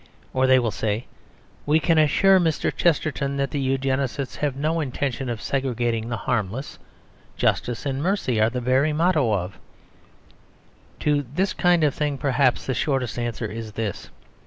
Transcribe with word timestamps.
Or 0.33 0.47
they 0.47 0.57
will 0.57 0.71
say 0.71 1.05
"We 1.67 1.79
can 1.79 1.99
assure 1.99 2.39
Mr. 2.39 2.75
Chesterton 2.75 3.37
that 3.37 3.51
the 3.51 3.59
Eugenists 3.59 4.37
have 4.37 4.55
no 4.55 4.79
intention 4.79 5.29
of 5.29 5.39
segregating 5.43 6.09
the 6.09 6.17
harmless; 6.17 6.79
justice 7.37 7.85
and 7.85 8.01
mercy 8.01 8.41
are 8.41 8.49
the 8.49 8.61
very 8.61 8.93
motto 8.93 9.31
of" 9.31 9.59
etc. 10.97 10.99
To 11.21 11.27
this 11.35 11.53
kind 11.53 11.83
of 11.83 11.93
thing 11.93 12.17
perhaps 12.17 12.65
the 12.65 12.73
shortest 12.73 13.19
answer 13.19 13.45
is 13.45 13.73
this. 13.73 14.09